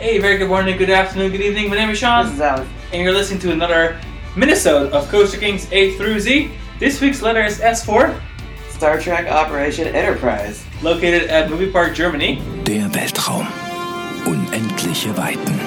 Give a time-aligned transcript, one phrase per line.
[0.00, 1.68] Hey, very good morning, good afternoon, good evening.
[1.68, 2.24] My name is Sean.
[2.24, 2.70] This Sean, is Alex.
[2.94, 4.00] and you're listening to another
[4.34, 6.50] minisode of Coaster Kings A through Z.
[6.78, 8.18] This week's letter is S for,
[8.70, 10.64] Star Trek Operation Enterprise.
[10.82, 12.36] located at Movie Park, Germany.
[12.64, 13.46] Der Weltraum.
[14.24, 15.60] Unendliche Weiten.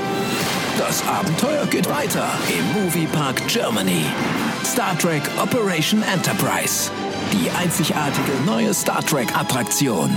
[0.80, 4.04] Das Abenteuer geht weiter im Movie Park Germany.
[4.64, 6.90] Star Trek Operation Enterprise.
[7.32, 10.10] Die einzigartige neue Star Trek Attraktion.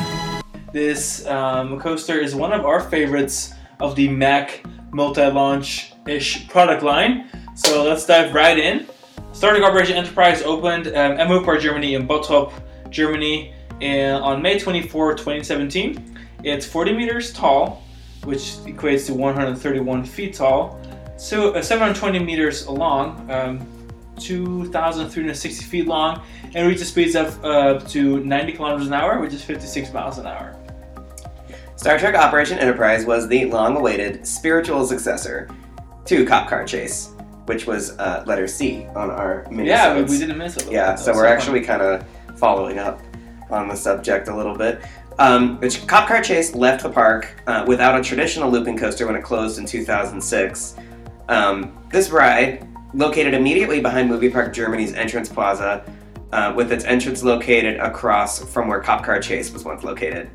[0.72, 7.28] This um, coaster is one of our favorites of the Mack multi-launch-ish product line.
[7.54, 8.86] So let's dive right in.
[9.32, 12.52] Star Trek Operation Enterprise opened um, Germany in Bottrop,
[12.90, 16.18] Germany in, on May 24, 2017.
[16.42, 17.82] It's 40 meters tall,
[18.24, 20.80] which equates to 131 feet tall.
[21.18, 23.66] So uh, 720 meters long, um,
[24.18, 26.22] 2,360 feet long,
[26.54, 30.26] and reaches speeds of uh, to 90 kilometers an hour, which is 56 miles an
[30.26, 30.55] hour.
[31.76, 35.46] Star Trek Operation Enterprise was the long-awaited spiritual successor
[36.06, 37.10] to Cop Car Chase,
[37.44, 40.72] which was uh, letter C on our mini Yeah, we, we didn't miss it.
[40.72, 42.02] Yeah, so we're actually kind of
[42.38, 43.02] following up
[43.50, 44.80] on the subject a little bit.
[45.18, 49.14] Um, which Cop Car Chase left the park uh, without a traditional looping coaster when
[49.14, 50.76] it closed in 2006.
[51.28, 55.84] Um, this ride, located immediately behind Movie Park Germany's entrance plaza,
[56.32, 60.30] uh, with its entrance located across from where Cop Car Chase was once located.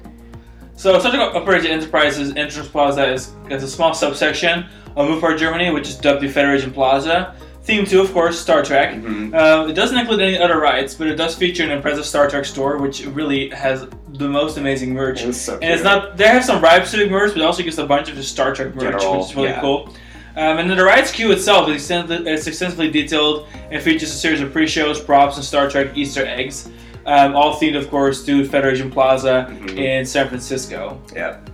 [0.76, 5.88] So Trek Operation Enterprise's entrance plaza is, is a small subsection of Park Germany, which
[5.88, 7.36] is dubbed the Federation Plaza.
[7.64, 8.96] Theme 2, of course, Star Trek.
[8.96, 9.36] Mhm.
[9.36, 12.46] Uh, it doesn't include any other rides, but it does feature an impressive Star Trek
[12.46, 15.24] store, which really has the most amazing merch.
[15.24, 17.86] It so And it's not, they have some ride specific merch, but also just a
[17.86, 19.62] bunch of just Star Trek merch, General, which is really yeah.
[19.62, 19.94] cool.
[20.36, 24.42] Um, and then the rides queue itself is it's extensively detailed and features a series
[24.42, 26.70] of pre-shows, props, and Star Trek Easter eggs.
[27.06, 29.78] Um, all themed, of course, to Federation Plaza Mhm.
[29.78, 31.00] in San Francisco.
[31.16, 31.50] Yep.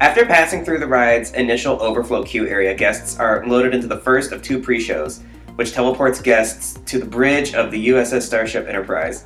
[0.00, 4.32] After passing through the ride's initial overflow queue area, guests are loaded into the first
[4.32, 5.20] of two pre-shows,
[5.56, 9.24] which teleports guests to the bridge of the USS Starship Enterprise.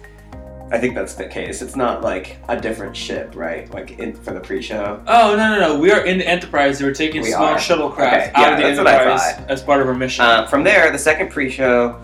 [0.70, 1.62] I think that's the case.
[1.62, 3.72] It's not like a different ship, right?
[3.72, 5.00] Like in, for the pre-show.
[5.06, 5.78] Oh no no no!
[5.78, 6.82] We are in the Enterprise.
[6.82, 7.56] We're taking We small are.
[7.56, 10.26] shuttlecraft Okay, out yeah, of the that's what I Enterprise as part of our mission.
[10.26, 11.96] Uh, from there, the second pre-show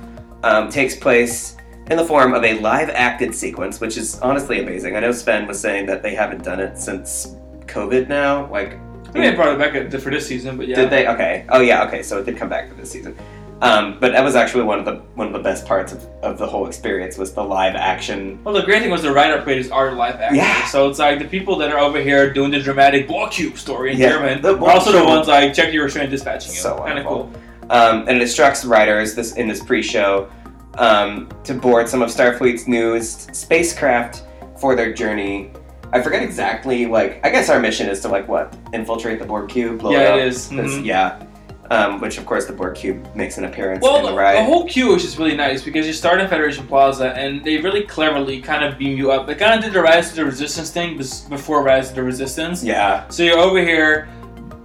[0.42, 1.53] um, takes place
[1.91, 4.97] in the form of a live-acted sequence, which is honestly amazing.
[4.97, 7.37] I know Sven was saying that they haven't done it since
[7.67, 8.50] COVID now.
[8.50, 10.77] Like, I mean, they brought it back for this season, but yeah.
[10.77, 11.06] Did they?
[11.06, 11.47] Okay.
[11.50, 11.84] Oh yeah.
[11.84, 12.03] Okay.
[12.03, 13.17] So it did come back for this season.
[13.61, 16.39] Um, but that was actually one of the one of the best parts of, of
[16.39, 18.43] the whole experience was the live action.
[18.43, 20.39] Well, the great thing was the writer creators are live actors.
[20.39, 20.66] Yeah.
[20.66, 23.93] So it's like the people that are over here doing the dramatic Borg Cube story
[23.93, 26.59] in Yeah, German the are also the ones like check your restraint dispatching you.
[26.59, 27.33] So Kind of cool.
[27.71, 30.28] Um, and it instructs writers this in this pre-show
[30.78, 34.24] um, to board some of Starfleet's newest spacecraft
[34.58, 35.50] for their journey.
[35.92, 36.86] I forget exactly.
[36.86, 39.78] Like, I guess our mission is to like what infiltrate the Borg cube.
[39.78, 40.18] Blow Yeah, it, it up.
[40.28, 40.48] is.
[40.50, 40.84] This- Mhm.
[40.84, 41.22] Yeah.
[41.70, 44.36] Um, which of course the Borg cube makes an appearance Well, in the, ride.
[44.36, 47.56] the whole queue is just really nice because you start in Federation Plaza and they
[47.56, 49.26] really cleverly kind of beam you up.
[49.26, 52.62] They kind of did the Rise to the Resistance thing before Rise to the Resistance.
[52.62, 53.04] yeah.
[53.08, 54.08] So you're over here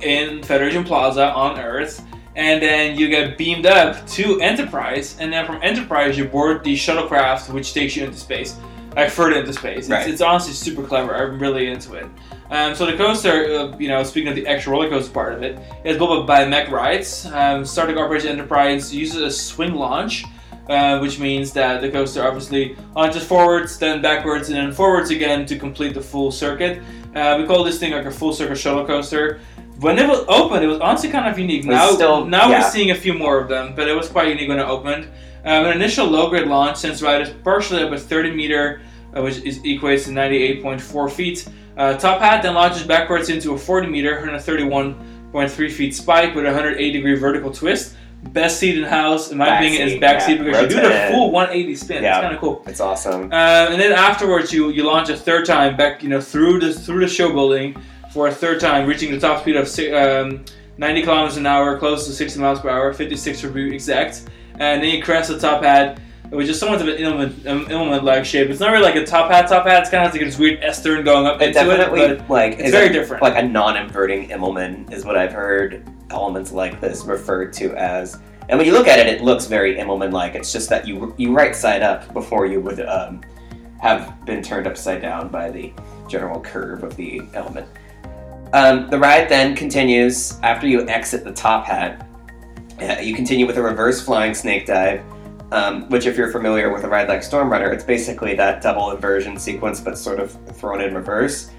[0.01, 2.03] in Federation Plaza on Earth,
[2.35, 6.75] and then you get beamed up to Enterprise, and then from Enterprise you board the
[6.75, 8.55] shuttlecraft, which takes you into space,
[8.95, 9.79] like further into space.
[9.79, 10.07] It's, Right.
[10.09, 11.15] it's honestly super clever.
[11.15, 12.05] I'm really into it.
[12.51, 15.43] Um, so the coaster, uh, you know, speaking of the extra roller coaster part of
[15.43, 17.27] it, is built by Mack Rides.
[17.31, 20.25] Um, Star Trek Operation Enterprise uses a swing launch.
[20.67, 25.43] Uh, which means that the coaster obviously launches forwards, then backwards, and then forwards again
[25.43, 26.79] to complete the full circuit.
[27.15, 29.39] Uh, we call this thing like a full circle shuttle coaster.
[29.79, 31.63] When it was opened, it was honestly kind of unique.
[31.63, 32.61] Now, still- now yeah.
[32.61, 35.05] we're seeing a few more of them, but it was quite unique when it opened.
[35.45, 38.81] Um, an initial low grade launch since ride is partially up a 30 meter,
[39.15, 41.47] uh, which is, equates to 98.4 feet.
[41.77, 46.49] Uh, top hat then launches backwards into a 40 meter, 131.3 feet spike with a
[46.49, 47.95] 108 degree vertical twist.
[48.21, 50.25] Best seat in house, in my Back opinion, is back yeah.
[50.25, 52.03] seat because you do the full 180 spin.
[52.03, 52.17] Yeah.
[52.17, 52.63] It's kind of cool.
[52.67, 53.31] It's awesome.
[53.31, 56.73] Uh, and then afterwards, you you launch a third time back, you know, through the
[56.73, 57.77] through the show building
[58.11, 60.43] for a third time, reaching the top speed of um,
[60.77, 64.29] 90 kilometers an hour, close to 60 miles per hour, 56 to be exact.
[64.53, 68.25] And then you crest the top hat, which is somewhat of an Immelmann um, Immelmann-like
[68.25, 68.49] shape.
[68.49, 69.81] It's not really like a top hat top hat.
[69.81, 72.29] It's kind of like this weird S turn going up It into definitely it, but
[72.29, 73.21] like it's very a- different.
[73.21, 78.19] Like a non-inverting Immelmann is what I've heard elements like this referred to as.
[78.49, 80.35] And when you look at it, it looks very Immelmann-like.
[80.35, 83.21] It's just that you you right side up before you would um,
[83.79, 85.71] have been turned upside down by the
[86.07, 87.67] general curve of the element.
[88.53, 92.07] Um, the ride then continues after you exit the top hat.
[92.81, 95.03] Uh, you continue with a reverse flying snake dive,
[95.51, 98.91] um, which, if you're familiar with a ride like Storm Runner, it's basically that double
[98.91, 101.51] inversion sequence, but sort of thrown in reverse.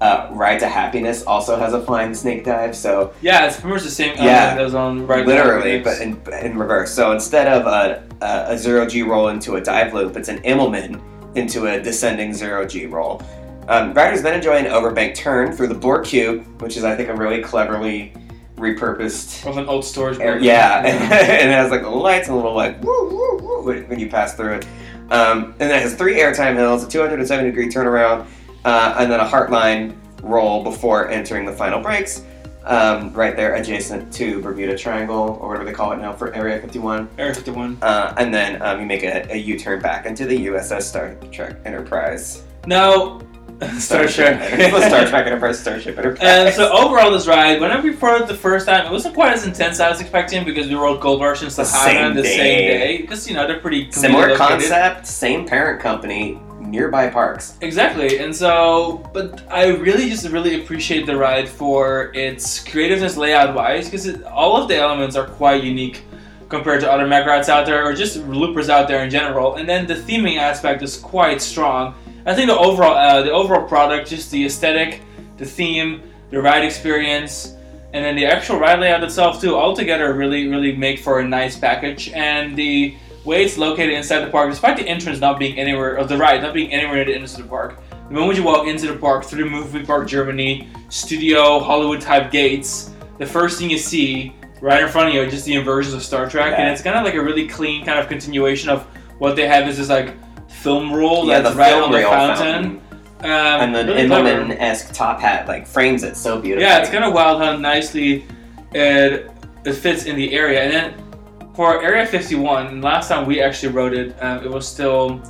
[0.00, 3.82] Uh, Ride to Happiness also has a flying snake dive, so Yeah, it's pretty much
[3.82, 4.14] the same.
[4.16, 4.54] Yeah.
[4.54, 5.26] that was on right.
[5.26, 6.94] literally, but in, in reverse.
[6.94, 10.38] So instead of a, a, a zero G roll into a dive loop, it's an
[10.42, 11.02] Immelmann
[11.36, 13.20] into a descending zero G roll.
[13.68, 17.10] Um, Rider's then enjoy an overbank turn through the Borg Cube, which is, I think,
[17.10, 18.14] a really cleverly
[18.56, 20.18] repurposed from an old storage.
[20.18, 20.42] Building.
[20.42, 23.98] yeah, and it has like little lights and a little like woo woo woo when
[23.98, 24.66] you pass through it.
[25.10, 28.26] Um, and then it has three airtime hills, a 270 degree turnaround,
[28.64, 32.24] uh, and then a heartline roll before entering the final brakes.
[32.64, 36.60] Um, right there, adjacent to Bermuda Triangle or whatever they call it now for Area
[36.60, 37.08] 51.
[37.16, 37.78] Area 51.
[37.80, 41.56] Uh, and then um, you make a, a U-turn back into the USS Star Trek
[41.64, 42.42] Enterprise.
[42.66, 43.20] Now,
[43.78, 44.38] Star Trek.
[44.70, 46.20] the Star Trek Enterprise Starship Enterprise.
[46.22, 49.44] And so overall, this ride, whenever we rode the first time, it wasn't quite as
[49.44, 52.22] intense as I was expecting because we rode gold versions the The Havana same the
[52.22, 52.36] day.
[52.36, 54.38] same day because you know they're pretty Similar located.
[54.38, 57.56] concept, same parent company, nearby parks.
[57.60, 63.56] Exactly, and so, but I really just really appreciate the ride for its creativeness layout
[63.56, 66.02] wise because all of the elements are quite unique
[66.48, 69.56] compared to other Mack rides out there or just loopers out there in general.
[69.56, 71.94] And then the theming aspect is quite strong.
[72.26, 75.02] I think the overall uh, the overall product, just the aesthetic,
[75.36, 77.54] the theme, the ride experience,
[77.92, 81.26] and then the actual ride layout itself too, all together really really make for a
[81.26, 82.10] nice package.
[82.10, 82.94] And the
[83.24, 86.42] way it's located inside the park, despite the entrance not being anywhere of the ride
[86.42, 87.78] not being anywhere near the entrance of the park,
[88.08, 92.30] the moment you walk into the park through the movie park Germany studio Hollywood type
[92.30, 95.94] gates, the first thing you see right in front of you are just the inversions
[95.94, 98.84] of Star Trek, and it's kind of like a really clean kind of continuation of
[99.18, 100.14] what they have is this like
[100.62, 102.80] film roll Yeah, that's the right on the fountain.
[102.80, 102.82] fountain.
[103.20, 104.28] Um, and the really clever.
[104.28, 106.64] Immelmann-esque top hat like frames it so beautifully.
[106.64, 108.24] Yeah, it's kind of wild how nicely
[108.72, 109.30] it,
[109.64, 110.62] it fits in the area.
[110.62, 115.20] And then for Area 51, last time we actually wrote it, um, it was still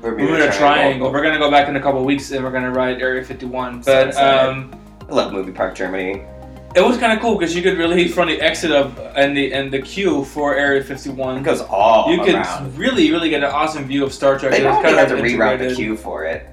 [0.00, 1.12] Bermuda Triangle.
[1.12, 3.82] We're gonna go back in a couple weeks and we're gonna ride Area 51.
[3.82, 4.48] But excited.
[4.48, 4.70] um,
[5.06, 6.22] I love Movie Park Germany.
[6.74, 9.52] It was kind of cool because you could really from the exit of and the
[9.52, 11.42] and the queue for Area It 51.
[11.42, 12.76] goes all You could around.
[12.76, 14.52] really, really get an awesome view of Star Trek.
[14.52, 15.76] They It was probably kind had of to reroute the integrated.
[15.76, 16.46] queue for it,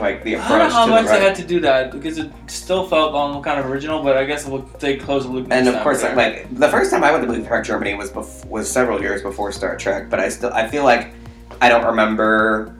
[0.00, 1.22] like the I approach don't know how to much the they right.
[1.28, 4.46] had to do that because it still felt on kind of original, but I guess
[4.46, 5.46] we'll take close a look.
[5.50, 6.16] And of time course, there.
[6.16, 9.22] like the first time I went to Movie Park Germany was bef- was several years
[9.22, 11.12] before Star Trek, but I still I feel like
[11.60, 12.74] I don't remember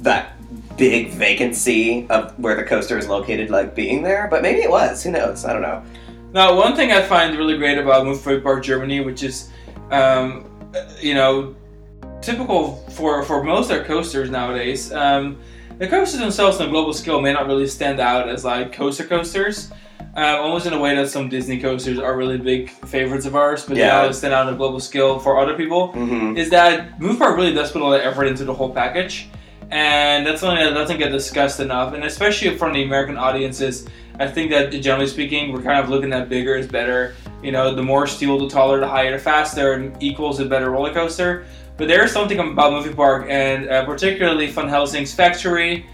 [0.00, 0.32] that
[0.78, 4.26] big vacancy of where the coaster is located, like being there.
[4.30, 5.02] But maybe it was.
[5.02, 5.44] Who knows?
[5.44, 5.82] I don't know.
[6.32, 9.50] Now, one thing I find really great about Movie Park Germany, which is,
[9.90, 10.44] um,
[11.00, 11.56] you know,
[12.22, 15.38] typical for, for most of their coasters nowadays, um,
[15.78, 19.04] the coasters themselves on a global scale may not really stand out as like coaster
[19.04, 19.70] coasters.
[20.16, 23.64] Uh, almost in a way that some Disney coasters are really big favorites of ours,
[23.64, 24.04] but Yeah.
[24.06, 25.92] they stand out on a global scale for other people.
[25.92, 28.70] hmm Is that Movie Park really does put a lot of effort into the whole
[28.70, 29.28] package,
[29.70, 31.94] and that's something that doesn't get discussed enough.
[31.94, 33.86] And especially from the American audiences,
[34.20, 37.16] I think that generally speaking, we're kind of looking at bigger is better.
[37.42, 40.70] You know, the more steel, the taller, the higher, the faster, and equals a better
[40.70, 41.46] roller coaster.
[41.78, 45.86] But there's something about Movie Park, and uh, particularly Van Helsing's Factory,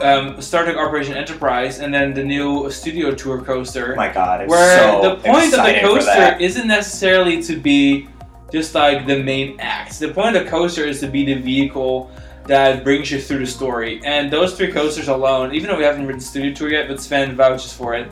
[0.00, 4.48] um, Star Trek Operation Enterprise, and then the new Studio Tour coaster My God, I'm
[4.48, 8.08] where so the point of the coaster isn't necessarily to be
[8.50, 10.00] just like the main act.
[10.00, 12.10] The point of the coaster is to be the vehicle
[12.46, 14.00] that brings you through the story.
[14.04, 17.36] And those three coasters alone, even though we haven't ridden Studio Tour yet, but Sven
[17.36, 18.10] vouches for it.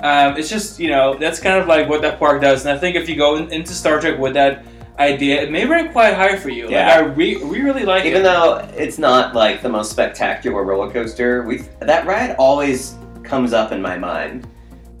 [0.00, 2.78] Um, it's just you know that's kind of like what that park does, and I
[2.78, 4.64] think if you go in, into Star Trek with that
[4.98, 6.68] idea, it may rank quite high for you.
[6.68, 6.88] Yeah.
[6.88, 8.08] Like I re- we really like it.
[8.08, 8.24] Even it.
[8.24, 13.70] though it's not like the most spectacular roller coaster, we that ride always comes up
[13.70, 14.48] in my mind.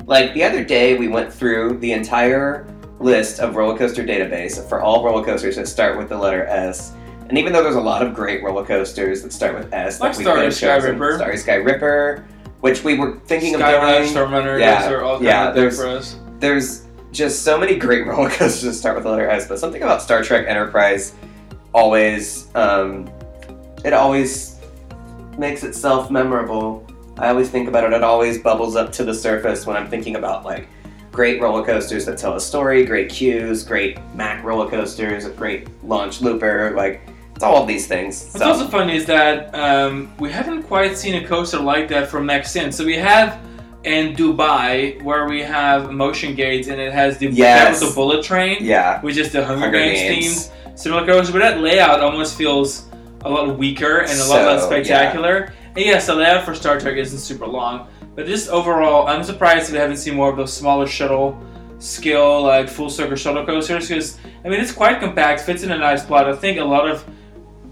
[0.06, 2.66] Like the other day, we went through the entire
[3.00, 6.92] list of roller coaster database for all roller coasters that start with the letter S.
[7.32, 10.12] And even though there's a lot of great roller coasters that start with S, Like
[10.12, 11.14] Starry Sky Ripper.
[11.16, 12.26] Starry Sky Ripper,
[12.60, 14.14] which we were thinking Skyrush, of doing.
[14.14, 16.16] Starrunner, Yeah, are all yeah, there's- for us.
[16.40, 19.82] there's just so many great roller coasters that start with the letter S, but something
[19.82, 21.14] about Star Trek Enterprise
[21.72, 23.10] always, um,
[23.82, 24.58] it always
[25.38, 26.86] makes itself memorable.
[27.16, 27.94] I always think about it.
[27.94, 30.68] It always bubbles up to the surface when I'm thinking about like
[31.12, 35.66] great roller coasters that tell a story, great queues, great Mack roller coasters, a great
[35.82, 36.74] launch looper.
[36.76, 37.00] Like
[37.42, 38.14] it's all of these things.
[38.30, 42.08] What's So- also funny is that um, we haven't quite seen a coaster like that
[42.08, 42.70] from Next In.
[42.70, 43.38] So we have
[43.82, 47.80] in Dubai where we have motion gates and it has the Yes.
[47.80, 50.50] the bullet train, yeah, which is the Hunger, Hunger Games, Games.
[50.50, 51.32] themed similar coaster.
[51.32, 52.84] But that layout almost feels
[53.24, 55.52] a lot weaker and a lot less spectacular.
[55.74, 59.72] And yes, the layout for Star Trek isn't super long, but just overall, I'm surprised
[59.72, 61.26] we haven't seen more of those smaller shuttle
[61.80, 64.08] scale like full circle shuttle coasters because
[64.44, 66.28] I mean it's quite compact, fits in a nice plot.
[66.28, 67.02] I think a lot of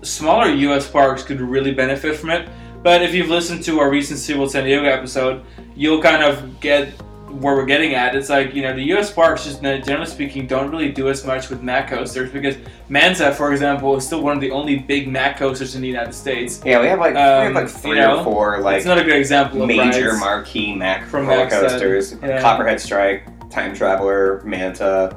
[0.03, 0.89] smaller U.S.
[0.89, 2.49] parks could really benefit from it.
[2.83, 6.89] But if you've listened to our recent SeaWorld San Diego episode, you'll kind of get
[7.31, 8.17] where we're getting at.
[8.17, 11.49] It's like, you know, the US parks, just generally speaking, don't really do as much
[11.49, 12.57] with Mack coasters because
[12.89, 16.13] Manta, for example, is still one of the only big Mack coasters in the United
[16.13, 16.61] States.
[16.65, 18.87] Yeah, we have like we have Um, like you three know, or four like it's
[18.87, 22.17] not a good example of major marquee Mack From side, coasters.
[22.23, 22.41] yeah.
[22.41, 25.17] Copperhead Strike, Time Traveler, Manta.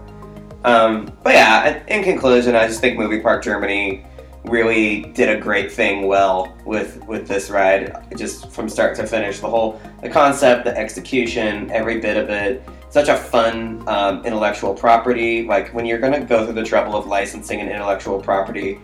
[0.66, 4.06] Um, but yeah, in conclusion, I just think Movie Park Germany
[4.45, 9.39] really did a great thing well with with this ride, just from start to finish.
[9.39, 12.63] The whole the concept, the execution, every bit of it.
[12.89, 15.47] Such a fun um, intellectual property.
[15.47, 18.79] Like when you're gonna go through the trouble of licensing an intellectual property,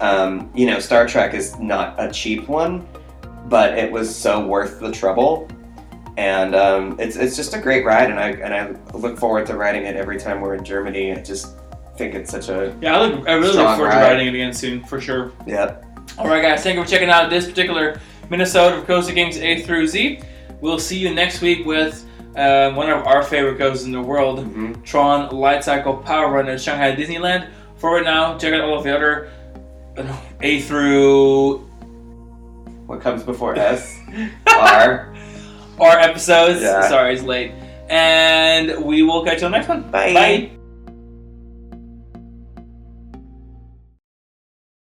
[0.00, 2.86] um, you know, Star Trek is not a cheap one,
[3.46, 5.48] but it was so worth the trouble.
[6.16, 9.56] And um, it's, it's just a great ride, and I and I look forward to
[9.56, 11.12] riding it every time we're in Germany.
[11.12, 11.54] I just
[11.98, 14.52] think it's such a Yeah, I, look, I really look forward to riding it again
[14.54, 15.32] soon, for sure.
[15.46, 15.76] yeah.
[16.16, 18.00] All right, guys, thank you for checking out this particular
[18.30, 20.20] minisode of Coaster Kings A through Z.
[20.60, 22.04] We'll see you next week with
[22.36, 26.48] um, one of our favorite coasters in the world, hmm Tron Light Cycle Power Run
[26.48, 27.50] at Shanghai Disneyland.
[27.76, 29.30] For right now, check out all of the other
[29.96, 31.58] uh, A through
[32.86, 33.98] What comes before S?
[34.46, 35.14] R.
[35.78, 36.60] R episodes.
[36.62, 36.88] Yeah.
[36.88, 37.52] Sorry, it's late.
[37.88, 39.82] And we will catch you on the next one.
[39.90, 40.12] Bye.
[40.12, 40.50] Bye.